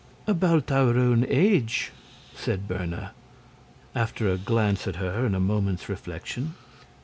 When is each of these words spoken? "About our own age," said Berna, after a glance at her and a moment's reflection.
"About 0.25 0.71
our 0.71 0.97
own 0.97 1.27
age," 1.29 1.91
said 2.35 2.67
Berna, 2.67 3.11
after 3.93 4.27
a 4.31 4.37
glance 4.39 4.87
at 4.87 4.95
her 4.95 5.27
and 5.27 5.35
a 5.35 5.39
moment's 5.39 5.87
reflection. 5.87 6.55